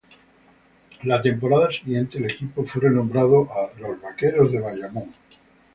[1.03, 5.13] La temporada siguiente el equipo fue renombrado a Los Vaqueros de Bayamón.